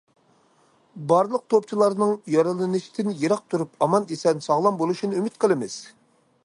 بارلىق 1.11 1.43
توپچىلارنىڭ 1.53 2.13
يارىلىنىشتىن 2.37 3.13
يىراق 3.23 3.45
تۇرۇپ، 3.55 3.87
ئامان- 3.87 4.09
ئېسەن، 4.17 4.43
ساغلام 4.47 4.81
بولۇشىنى 4.83 5.21
ئۈمىد 5.21 5.39
قىلىمىز! 5.45 5.83